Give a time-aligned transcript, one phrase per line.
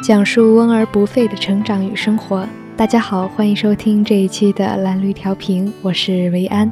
[0.00, 2.46] 讲述温而不废的成长与生活。
[2.76, 6.70] 大家好，欢迎收听这一期的蓝绿调频，我是维安。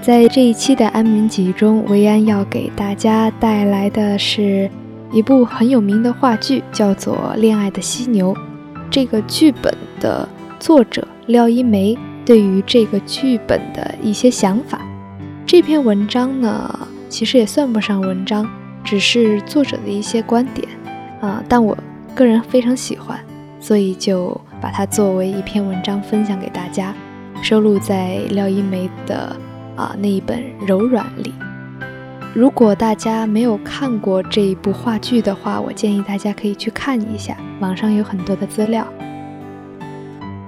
[0.00, 4.70] 在这一期的安眠集中，维安要给大家带来的是
[5.12, 8.32] 一部很有名的话剧，叫做《恋爱的犀牛》。
[8.88, 10.28] 这个剧本的
[10.60, 14.80] 作者廖一梅对于这个剧本的一些想法。
[15.44, 18.48] 这篇文章呢，其实也算不上文章，
[18.84, 20.68] 只是作者的一些观点
[21.20, 21.76] 啊，但我
[22.14, 23.18] 个人非常喜欢，
[23.60, 26.94] 所以就把它作为一篇文章分享给大家，
[27.42, 29.36] 收录在廖一梅的
[29.76, 31.34] 啊那一本《柔软》里。
[32.32, 38.86] 如果大家没有看过这一部话剧的话，我建议大家可以去看一下，网上有很多的资料。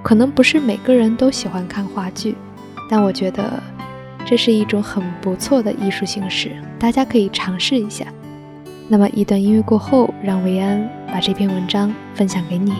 [0.02, 2.36] 可能不是每个人都喜欢看话剧，
[2.88, 3.62] 但我觉得
[4.24, 8.04] 这是一种很不错的艺术形式，大家可以尝试一下。
[8.88, 12.72] 那么一段音乐过后让维安把这篇文章分享给你。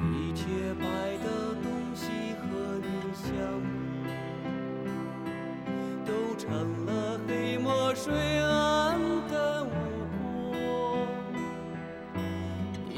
[0.00, 0.44] 一切
[0.80, 0.84] 白
[1.22, 3.30] 的东西和你相
[4.02, 4.10] 遇
[6.04, 8.98] 都成了黑墨水暗
[9.30, 11.06] 淡无光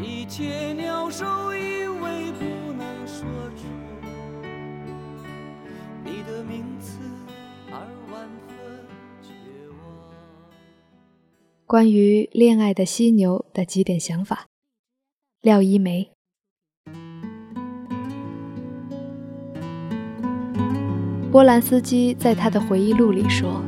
[0.03, 1.53] 一切鸟兽
[11.67, 14.47] 关于恋爱的犀牛的几点想法，
[15.41, 16.11] 廖一梅。
[21.33, 23.61] 波兰斯基在他的回忆录里说：“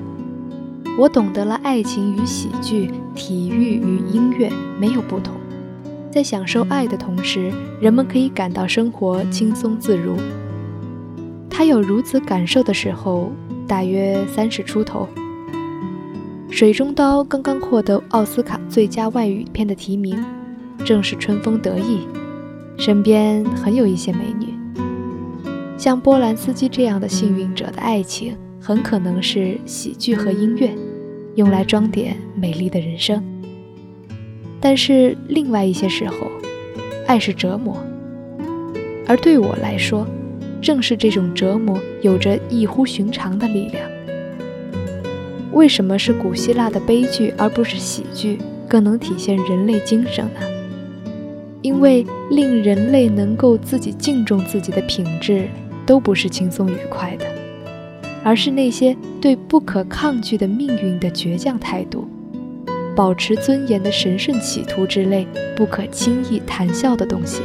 [0.97, 4.49] 我懂得了爱情与喜剧、体育与音乐
[4.79, 5.35] 没有不同。
[6.09, 10.17] 在享受爱的同时，人们可以感到生活轻松自如。”
[11.51, 13.33] 他有如此感受的时候，
[13.67, 15.09] 大约三十出头。
[16.53, 20.17] 《水中刀》刚刚获得奥斯卡最佳外语片的提名，
[20.85, 22.07] 正是春风得意，
[22.79, 24.55] 身边很有一些美女。
[25.77, 30.71] 像波兰斯基这样的幸运者的爱情，很可能是喜剧和音乐，
[31.35, 33.23] 用来装点美丽的人生。
[34.59, 36.15] 但是另外一些时候，
[37.07, 37.77] 爱是折磨，
[39.07, 40.07] 而对我来说，
[40.61, 43.89] 正是这种折磨有着异乎寻常的力量。
[45.53, 50.41] 为什么是古希腊的悲剧而不是喜剧更能体现人类精神呢？
[51.63, 55.49] 因为令人类能够自己敬重自己的品质，
[55.85, 57.25] 都不是轻松愉快的，
[58.23, 62.07] 而是那些对不可抗拒的命运的倔强态度，
[62.95, 67.41] 保持尊严的神圣企图之类不可轻易谈笑的东西。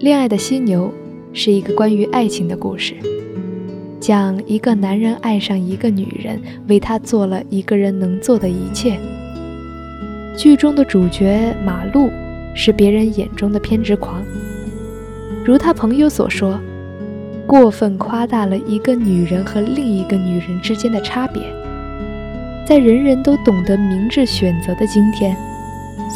[0.00, 0.90] 恋爱的犀牛
[1.34, 2.94] 是一个关于爱情的故事。
[4.00, 8.98] 讲一个男人爱上一个女人，为她做了一个人能做的一切。
[10.38, 12.08] 剧中的主角马路
[12.54, 14.22] 是别人眼中的偏执狂，
[15.44, 16.58] 如他朋友所说，
[17.46, 21.42] 过分夸大了一个女人和另一个女人之间的差别。
[22.66, 25.36] 在人人都懂得明智选择的今天，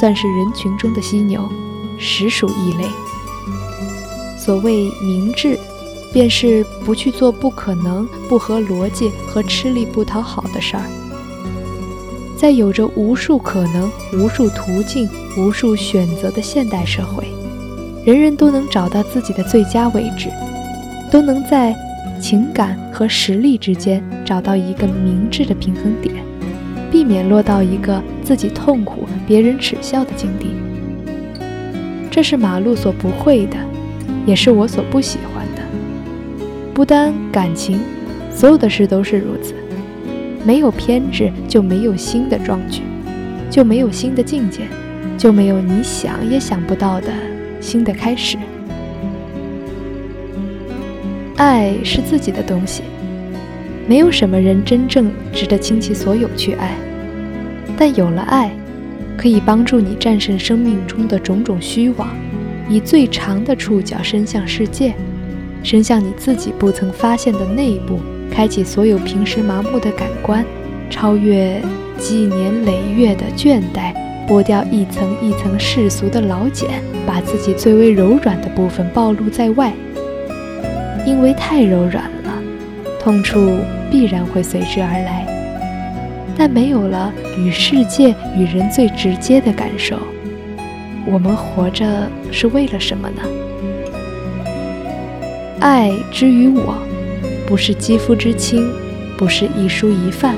[0.00, 1.46] 算是人群中的犀牛，
[1.98, 2.88] 实属异类。
[4.44, 5.58] 所谓明智。
[6.12, 10.84] 便是不去做不可能、不合逻辑和吃力不讨好的事儿。
[12.38, 17.26] 在有着无数可能、无数途径、无数选择的现代社会，
[18.04, 20.30] 人人都能找到自己的最佳位置，
[21.10, 21.74] 都能在
[22.20, 26.14] 情感和实力之间找到一个明智的平衡点，
[26.92, 30.46] 避免落到一个自己痛苦、别人耻笑的境地。
[32.08, 33.56] 这是马路所不会的，
[34.26, 35.62] 也是我所不喜欢的。
[36.72, 37.80] 不单感情，
[38.30, 39.54] 所有的事都是如此。
[40.44, 42.82] 没有偏执，就没有新的壮举，
[43.48, 44.62] 就没有新的境界，
[45.16, 47.08] 就没有你想也想不到的
[47.60, 48.36] 新的开始。
[51.36, 52.82] 爱是自己的东西，
[53.88, 56.76] 没有什么人真正值得倾其所有去爱。
[57.76, 58.50] 但有了爱，
[59.16, 62.08] 可以帮助你战胜生命中的种种虚妄，
[62.68, 64.94] 以最长的触角伸向世界。
[65.62, 67.98] 伸向你自己不曾发现的内部，
[68.30, 70.44] 开启所有平时麻木的感官，
[70.90, 71.58] 超越
[71.98, 73.94] 几年累月的倦怠，
[74.28, 79.72] 剥掉一层一层世俗的老茧，把自己最为柔软的部分暴露在外。
[81.06, 82.42] 因为太柔软了，
[83.00, 83.58] 痛处
[83.90, 85.26] 必然会随之而来。
[86.36, 89.96] 但没有了与世界与人最直接的感受，
[91.06, 93.22] 我们活着是为了什么呢？
[95.60, 96.76] 爱之于我，
[97.46, 98.70] 不是肌肤之亲，
[99.16, 100.34] 不是一蔬一饭，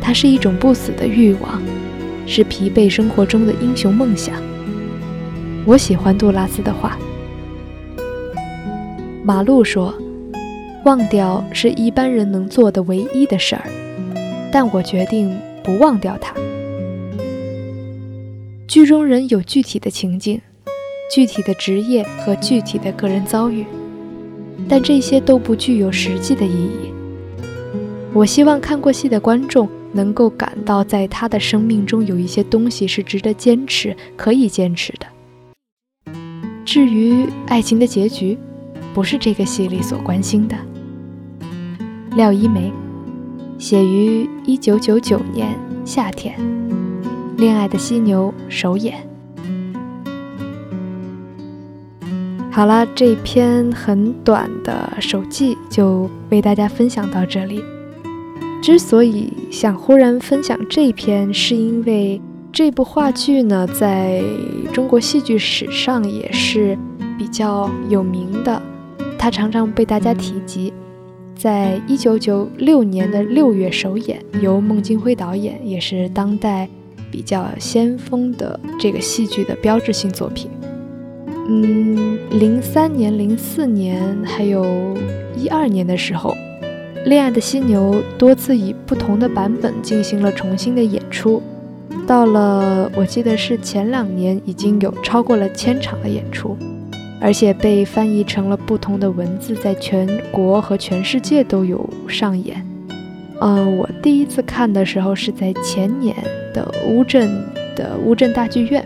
[0.00, 1.60] 它是一种不死的欲望，
[2.26, 4.34] 是疲惫生活中的英雄梦想。
[5.66, 6.96] 我喜欢杜拉斯的话。
[9.22, 9.94] 马路说
[10.84, 13.64] ：“忘掉是一般人能做的唯一的事儿，
[14.50, 16.34] 但我决定不忘掉它。”
[18.70, 20.40] 剧中人有具体的情境。
[21.12, 23.66] 具体的职业和具体的个人遭遇，
[24.68, 26.92] 但这些都不具有实际的意义。
[28.12, 36.12] 我希望看过戏的观众能够感到，在他的生命中有一些东西是值得坚持、可以坚持的。
[36.64, 38.38] 至于爱情的结局，
[38.94, 40.56] 不是这个戏里所关心的。
[42.14, 42.72] 廖一梅，
[43.58, 46.38] 写于一九九九年夏天，
[47.40, 48.96] 《恋爱的犀牛》首演。
[52.50, 57.64] 好了，这篇很短的手记就为大家分享到这里。
[58.60, 62.20] 之所以想忽然分享这篇，是因为
[62.52, 64.22] 这部话剧呢，在
[64.70, 66.76] 中国戏剧史上也是
[67.16, 68.60] 比较有名的，
[69.18, 70.74] 它常常被大家提及。
[71.34, 76.68] 在一九九六年的六月首演，由孟京辉导演，也是当代
[77.10, 80.50] 比较先锋的这个戏剧的标志性作品。
[81.48, 84.96] 嗯，零三年、零四年，还有
[85.36, 86.30] 一二年的时候，
[87.04, 91.42] 《恋爱的犀牛》多次以不同的版本进行了重新的演出。
[92.06, 96.56] 到了，我记得是前两年，已经有超过了千场的演出，
[97.20, 102.64] 而且被翻译成了不同的文字，在全国和全世界都有上演。
[103.40, 106.14] 呃，我第一次看的时候是在前年
[106.52, 107.30] 的乌镇
[107.74, 108.84] 的乌镇大剧院。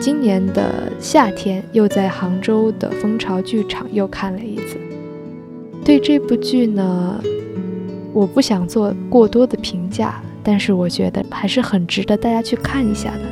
[0.00, 4.76] 今年的夏天，又在杭州的蜂巢剧场又看了一次。
[5.84, 7.20] 对这部剧呢，
[8.12, 13.22] 我不想做过多的评价，但是我觉得还是很值得大家去看一下的。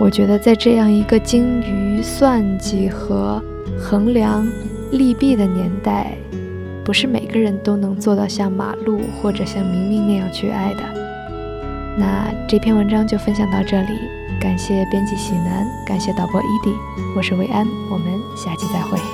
[0.00, 3.40] 我觉得在这样一个精于算计和
[3.78, 4.46] 衡量
[4.90, 6.16] 利弊的年代，
[6.84, 10.82] 不是每个人都能做到像马路或者像明明那样去爱的。
[11.96, 13.98] 那这篇文章就分享到这里。
[14.40, 16.70] 感谢编辑喜南，感谢导播伊迪，
[17.16, 19.13] 我是薇安，我们下期再会。